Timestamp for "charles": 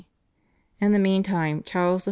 1.63-1.99